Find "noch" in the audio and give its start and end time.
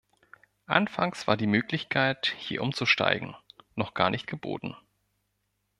3.75-3.93